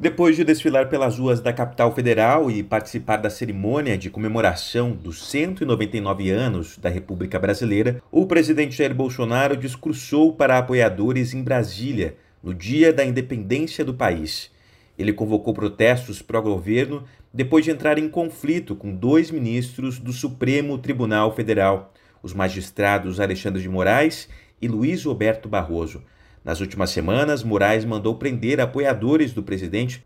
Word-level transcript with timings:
Depois 0.00 0.36
de 0.36 0.44
desfilar 0.44 0.88
pelas 0.88 1.18
ruas 1.18 1.40
da 1.40 1.52
capital 1.52 1.92
federal 1.92 2.48
e 2.48 2.62
participar 2.62 3.16
da 3.16 3.28
cerimônia 3.28 3.98
de 3.98 4.08
comemoração 4.08 4.92
dos 4.92 5.26
199 5.26 6.30
anos 6.30 6.78
da 6.78 6.88
República 6.88 7.36
Brasileira, 7.36 8.00
o 8.08 8.24
presidente 8.24 8.76
Jair 8.76 8.94
Bolsonaro 8.94 9.56
discursou 9.56 10.32
para 10.32 10.56
apoiadores 10.56 11.34
em 11.34 11.42
Brasília, 11.42 12.16
no 12.40 12.54
dia 12.54 12.92
da 12.92 13.04
independência 13.04 13.84
do 13.84 13.92
país. 13.92 14.52
Ele 14.96 15.12
convocou 15.12 15.52
protestos 15.52 16.22
pró-governo 16.22 17.02
depois 17.34 17.64
de 17.64 17.72
entrar 17.72 17.98
em 17.98 18.08
conflito 18.08 18.76
com 18.76 18.94
dois 18.94 19.32
ministros 19.32 19.98
do 19.98 20.12
Supremo 20.12 20.78
Tribunal 20.78 21.34
Federal, 21.34 21.92
os 22.22 22.32
magistrados 22.32 23.18
Alexandre 23.18 23.60
de 23.60 23.68
Moraes 23.68 24.28
e 24.62 24.68
Luiz 24.68 25.04
Roberto 25.04 25.48
Barroso. 25.48 26.04
Nas 26.48 26.62
últimas 26.62 26.88
semanas, 26.88 27.42
Moraes 27.42 27.84
mandou 27.84 28.14
prender 28.14 28.58
apoiadores 28.58 29.34
do 29.34 29.42
presidente 29.42 30.02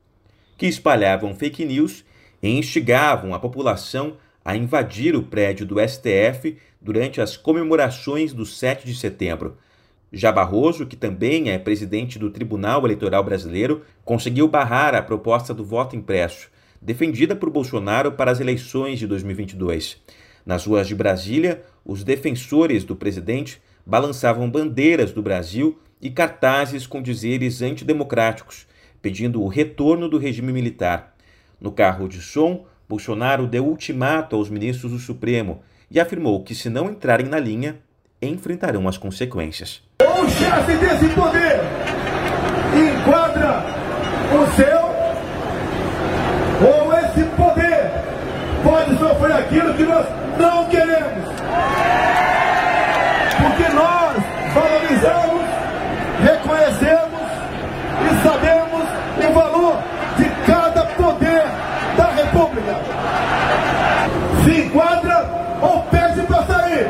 que 0.58 0.66
espalhavam 0.66 1.36
fake 1.36 1.64
news 1.64 2.04
e 2.42 2.48
instigavam 2.48 3.32
a 3.32 3.38
população 3.38 4.16
a 4.44 4.56
invadir 4.56 5.14
o 5.14 5.22
prédio 5.22 5.64
do 5.64 5.76
STF 5.78 6.58
durante 6.80 7.20
as 7.20 7.36
comemorações 7.36 8.32
do 8.32 8.44
7 8.44 8.84
de 8.84 8.96
setembro. 8.96 9.56
Já 10.12 10.32
Barroso, 10.32 10.84
que 10.84 10.96
também 10.96 11.48
é 11.48 11.60
presidente 11.60 12.18
do 12.18 12.28
Tribunal 12.28 12.84
Eleitoral 12.84 13.22
Brasileiro, 13.22 13.82
conseguiu 14.04 14.48
barrar 14.48 14.96
a 14.96 15.02
proposta 15.02 15.54
do 15.54 15.64
voto 15.64 15.94
impresso, 15.94 16.50
defendida 16.80 17.36
por 17.36 17.50
Bolsonaro 17.50 18.10
para 18.10 18.32
as 18.32 18.40
eleições 18.40 18.98
de 18.98 19.06
2022. 19.06 20.02
Nas 20.44 20.66
ruas 20.66 20.88
de 20.88 20.96
Brasília, 20.96 21.62
os 21.84 22.02
defensores 22.02 22.82
do 22.82 22.96
presidente 22.96 23.62
balançavam 23.86 24.50
bandeiras 24.50 25.12
do 25.12 25.22
Brasil 25.22 25.78
e 26.02 26.10
cartazes 26.10 26.84
com 26.84 27.00
dizeres 27.00 27.62
antidemocráticos, 27.62 28.66
pedindo 29.00 29.40
o 29.40 29.46
retorno 29.46 30.08
do 30.08 30.18
regime 30.18 30.52
militar. 30.52 31.14
No 31.60 31.70
carro 31.70 32.08
de 32.08 32.20
som, 32.20 32.64
Bolsonaro 32.88 33.46
deu 33.46 33.64
ultimato 33.64 34.34
aos 34.34 34.50
ministros 34.50 34.90
do 34.90 34.98
Supremo 34.98 35.62
e 35.88 36.00
afirmou 36.00 36.42
que, 36.42 36.56
se 36.56 36.68
não 36.68 36.90
entrarem 36.90 37.26
na 37.26 37.38
linha, 37.38 37.76
enfrentarão 38.20 38.88
as 38.88 38.98
consequências. 38.98 39.80
O 40.02 40.28
chefe 40.28 40.76
desse 40.76 41.14
poder 41.14 41.60
enquadra 42.74 43.62
o 44.32 44.56
seu 44.56 44.82
ou 46.66 46.92
esse 46.98 47.24
poder 47.36 47.90
pode 48.64 48.98
sofrer 48.98 49.32
aquilo 49.32 49.74
que 49.74 49.84
nós 49.84 50.06
não 50.38 50.68
queremos. 50.68 51.28
Porque 53.40 53.72
nós 53.72 54.16
valorizamos 54.54 55.42
reconhecemos 56.22 57.20
e 58.00 58.22
sabemos 58.22 58.82
o 59.28 59.32
valor 59.32 59.76
de 60.16 60.46
cada 60.46 60.84
poder 60.86 61.42
da 61.96 62.10
República. 62.10 62.76
Se 64.44 64.60
enquadra 64.62 65.58
ou 65.60 65.82
pede 65.84 66.26
para 66.26 66.46
sair. 66.46 66.86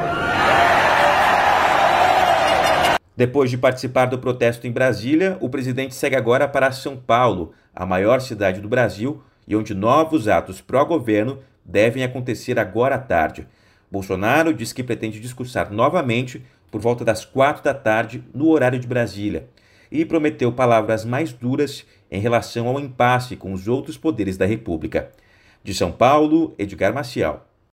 Depois 3.17 3.51
de 3.51 3.59
participar 3.59 4.07
do 4.07 4.19
protesto 4.19 4.67
em 4.67 4.73
Brasília, 4.73 5.37
o 5.41 5.49
presidente 5.49 5.95
segue 5.95 6.17
agora 6.17 6.49
para 6.49 6.73
São 6.73 6.97
Paulo, 6.97 7.53
a 7.75 7.85
maior 7.85 8.21
cidade 8.21 8.61
do 8.61 8.69
Brasil, 8.69 9.23
e 9.47 9.55
onde 9.55 9.75
novos 9.75 10.29
atos 10.29 10.61
pró-governo 10.61 11.39
devem 11.65 12.03
acontecer 12.03 12.59
agora 12.59 12.95
à 12.95 12.99
tarde. 12.99 13.47
Bolsonaro 13.91 14.55
diz 14.55 14.73
que 14.73 14.83
pretende 14.83 15.21
discursar 15.21 15.71
novamente 15.71 16.45
por 16.71 16.81
volta 16.81 17.05
das 17.05 17.25
quatro 17.25 17.63
da 17.63 17.75
tarde 17.75 18.25
no 18.33 18.49
horário 18.49 18.79
de 18.79 18.87
Brasília 18.87 19.49
e 19.93 20.07
prometeu 20.07 20.51
palavras 20.51 21.05
mais 21.05 21.33
duras 21.33 21.87
em 22.11 22.19
relação 22.19 22.67
ao 22.67 22.81
impasse 22.81 23.37
com 23.37 23.53
os 23.53 23.69
outros 23.69 23.99
poderes 23.99 24.39
da 24.39 24.47
República. 24.47 25.13
De 25.63 25.75
São 25.75 25.93
Paulo, 25.93 26.55
Edgar 26.59 26.95
Maciel. 26.95 27.52